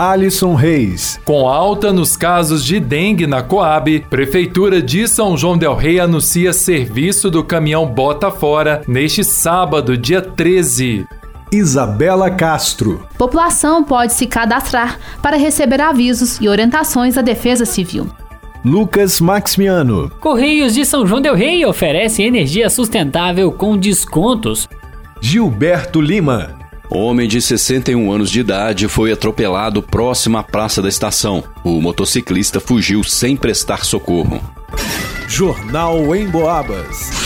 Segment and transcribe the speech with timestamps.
[0.00, 1.20] Alisson Reis.
[1.26, 6.54] Com alta nos casos de dengue na Coab, Prefeitura de São João Del Rei anuncia
[6.54, 11.06] serviço do caminhão Bota Fora neste sábado, dia 13.
[11.52, 13.06] Isabela Castro.
[13.18, 18.08] População pode se cadastrar para receber avisos e orientações da Defesa Civil.
[18.64, 20.10] Lucas Maximiano.
[20.18, 24.66] Correios de São João Del Rei oferece energia sustentável com descontos.
[25.20, 26.59] Gilberto Lima.
[26.92, 31.44] Homem de 61 anos de idade foi atropelado próximo à Praça da Estação.
[31.62, 34.42] O motociclista fugiu sem prestar socorro.
[35.28, 37.19] Jornal em Boabas.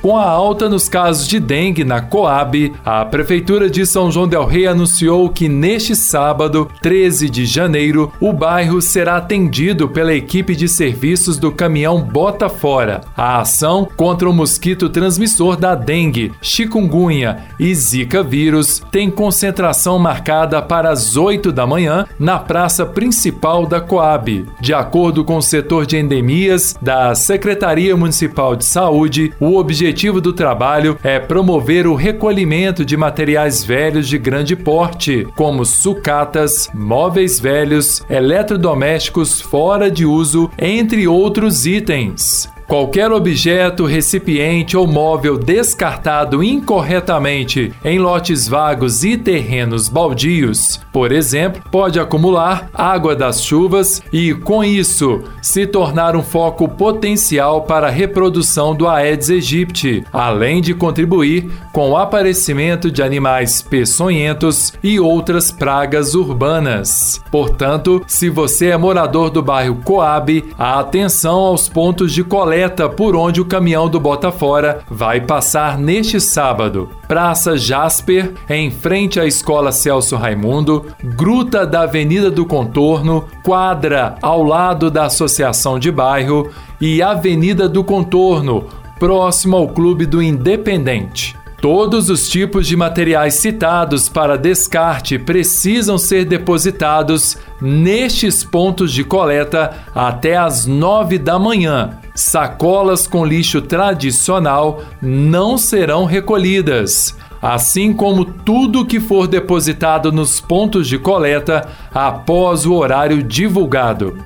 [0.00, 4.46] Com a alta nos casos de dengue na Coab, a Prefeitura de São João Del
[4.46, 10.68] Rei anunciou que neste sábado, 13 de janeiro, o bairro será atendido pela equipe de
[10.68, 13.00] serviços do caminhão Bota Fora.
[13.16, 20.62] A ação contra o mosquito transmissor da dengue, chikungunya e zika vírus tem concentração marcada
[20.62, 24.46] para as 8 da manhã na praça principal da Coab.
[24.60, 30.20] De acordo com o setor de endemias da Secretaria Municipal de Saúde, o objetivo objetivo
[30.20, 37.40] do trabalho é promover o recolhimento de materiais velhos de grande porte, como sucatas, móveis
[37.40, 42.50] velhos, eletrodomésticos fora de uso, entre outros itens.
[42.68, 51.62] Qualquer objeto, recipiente ou móvel descartado incorretamente em lotes vagos e terrenos baldios, por exemplo,
[51.70, 57.90] pode acumular água das chuvas e, com isso, se tornar um foco potencial para a
[57.90, 65.50] reprodução do Aedes aegypti, além de contribuir com o aparecimento de animais peçonhentos e outras
[65.50, 67.18] pragas urbanas.
[67.30, 73.14] Portanto, se você é morador do bairro Coab, atenção aos pontos de coleta coleta por
[73.14, 76.90] onde o caminhão do Botafora vai passar neste sábado.
[77.06, 80.86] Praça Jasper, em frente à Escola Celso Raimundo,
[81.16, 87.84] Gruta da Avenida do Contorno, quadra ao lado da Associação de Bairro e Avenida do
[87.84, 88.64] Contorno,
[88.98, 91.36] próximo ao Clube do Independente.
[91.60, 99.76] Todos os tipos de materiais citados para descarte precisam ser depositados nestes pontos de coleta
[99.94, 101.98] até às 9 da manhã.
[102.18, 110.88] Sacolas com lixo tradicional não serão recolhidas, assim como tudo que for depositado nos pontos
[110.88, 114.18] de coleta após o horário divulgado.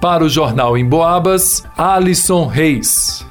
[0.00, 3.26] Para o Jornal em Boabas, Alisson Reis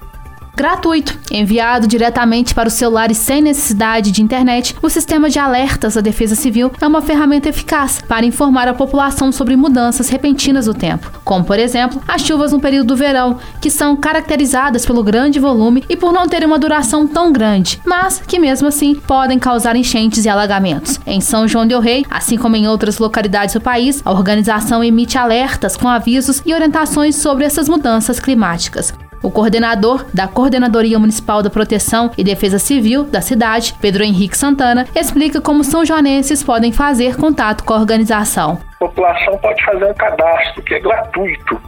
[0.56, 4.75] gratuito, enviado diretamente para os celulares sem necessidade de internet.
[4.81, 9.31] O sistema de alertas da Defesa Civil é uma ferramenta eficaz para informar a população
[9.31, 13.69] sobre mudanças repentinas do tempo, como por exemplo as chuvas no período do verão, que
[13.69, 18.39] são caracterizadas pelo grande volume e por não terem uma duração tão grande, mas que
[18.39, 21.00] mesmo assim podem causar enchentes e alagamentos.
[21.06, 25.18] Em São João del Rei, assim como em outras localidades do país, a organização emite
[25.18, 28.94] alertas com avisos e orientações sobre essas mudanças climáticas.
[29.23, 34.87] O coordenador da Coordenadoria Municipal da Proteção e Defesa Civil da cidade, Pedro Henrique Santana,
[34.95, 38.59] explica como são joanenses podem fazer contato com a organização.
[38.75, 41.61] A população pode fazer um cadastro que é gratuito,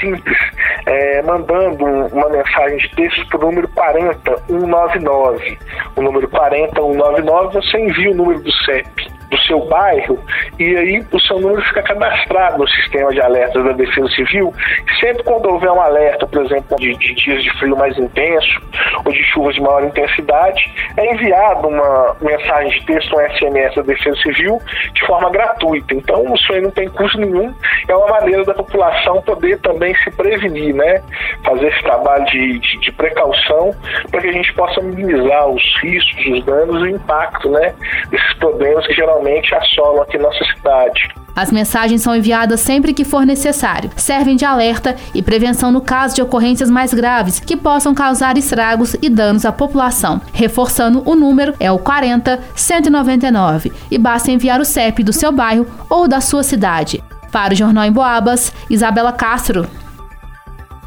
[0.00, 0.38] simples,
[0.86, 5.58] é, mandando uma mensagem de texto para o número 40199.
[5.96, 10.18] O número 40199 você envia o número do CEP do seu bairro
[10.58, 14.52] e aí o seu número fica cadastrado no sistema de alertas da Defesa Civil.
[15.00, 18.60] Sempre quando houver um alerta, por exemplo, de, de dias de frio mais intenso
[19.04, 23.82] ou de chuvas de maior intensidade, é enviado uma mensagem de texto, um SMS da
[23.82, 24.58] Defesa Civil,
[24.92, 25.94] de forma gratuita.
[25.94, 27.52] Então, isso aí não tem custo nenhum,
[27.88, 31.02] é uma maneira da população poder também se prevenir, né?
[31.44, 33.74] Fazer esse trabalho de, de, de precaução
[34.10, 37.74] para que a gente possa minimizar os riscos, os danos e o impacto, né?
[38.10, 41.08] Desses problemas que geralmente assolam aqui nossa cidade.
[41.34, 43.90] As mensagens são enviadas sempre que for necessário.
[43.96, 48.94] Servem de alerta e prevenção no caso de ocorrências mais graves que possam causar estragos
[49.00, 50.20] e danos à população.
[50.32, 55.66] Reforçando, o número é o 40 199 e basta enviar o CEP do seu bairro
[55.88, 57.02] ou da sua cidade.
[57.32, 59.66] Para o Jornal em Boabas, Isabela Castro.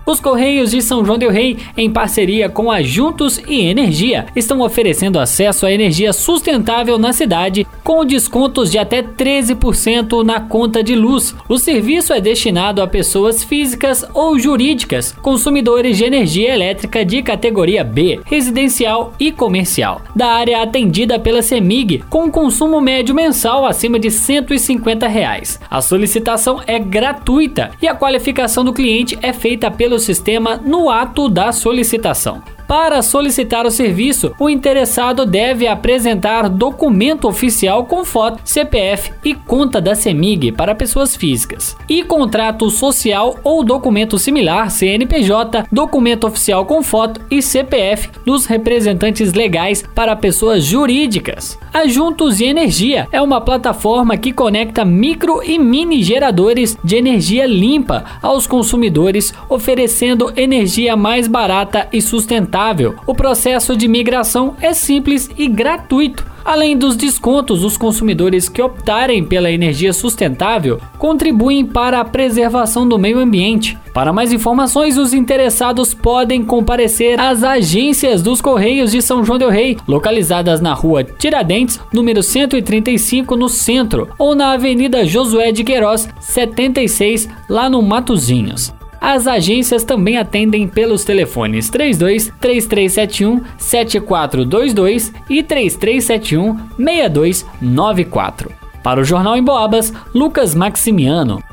[0.07, 4.61] Os Correios de São João del Rei, em parceria com a Juntos e Energia, estão
[4.61, 10.95] oferecendo acesso à energia sustentável na cidade com descontos de até 13% na conta de
[10.95, 11.35] luz.
[11.49, 17.83] O serviço é destinado a pessoas físicas ou jurídicas, consumidores de energia elétrica de categoria
[17.83, 24.09] B, residencial e comercial, da área atendida pela CEMIG, com consumo médio mensal acima de
[24.09, 25.59] 150 reais.
[25.69, 31.29] A solicitação é gratuita e a qualificação do cliente é feita pelo sistema no ato
[31.29, 32.56] da solicitação.
[32.67, 39.79] Para solicitar o serviço, o interessado deve apresentar documento oficial com foto, CPF e conta
[39.79, 46.83] da CEMIG para pessoas físicas, e contrato social ou documento similar, CNPJ, documento oficial com
[46.83, 51.57] foto e CPF dos representantes legais para pessoas jurídicas.
[51.73, 58.03] A Juntos Energia é uma plataforma que conecta micro e mini geradores de energia limpa
[58.21, 62.95] aos consumidores, oferecendo energia mais barata e sustentável sustentável.
[63.05, 66.25] O processo de migração é simples e gratuito.
[66.43, 72.97] Além dos descontos, os consumidores que optarem pela energia sustentável contribuem para a preservação do
[72.97, 73.77] meio ambiente.
[73.93, 79.49] Para mais informações, os interessados podem comparecer às agências dos Correios de São João del
[79.49, 86.07] Rei, localizadas na rua Tiradentes, número 135, no centro, ou na Avenida Josué de Queiroz,
[86.19, 88.76] 76, lá no Matozinhos.
[88.99, 98.51] As agências também atendem pelos telefones 32 3371 7422 e 3371 6294.
[98.83, 101.43] Para o Jornal em Boabas, Lucas Maximiano.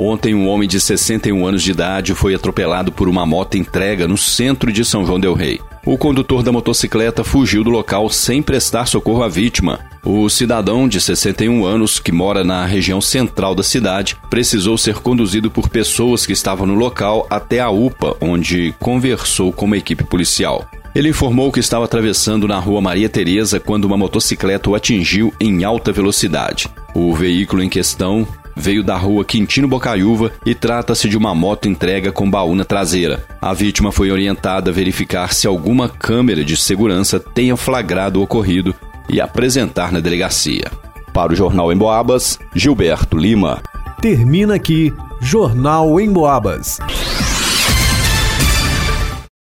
[0.00, 4.16] Ontem, um homem de 61 anos de idade foi atropelado por uma moto entrega no
[4.16, 5.60] centro de São João Del Rei.
[5.84, 9.80] O condutor da motocicleta fugiu do local sem prestar socorro à vítima.
[10.10, 15.50] O cidadão de 61 anos, que mora na região central da cidade, precisou ser conduzido
[15.50, 20.66] por pessoas que estavam no local até a UPA, onde conversou com uma equipe policial.
[20.94, 25.62] Ele informou que estava atravessando na rua Maria Tereza quando uma motocicleta o atingiu em
[25.62, 26.70] alta velocidade.
[26.94, 28.26] O veículo em questão
[28.58, 33.24] veio da rua Quintino Bocaiúva e trata-se de uma moto entrega com baú na traseira.
[33.40, 38.74] A vítima foi orientada a verificar se alguma câmera de segurança tenha flagrado o ocorrido
[39.08, 40.70] e apresentar na delegacia.
[41.12, 43.62] Para o Jornal em Boabas, Gilberto Lima.
[44.00, 46.78] Termina aqui Jornal em Boabas.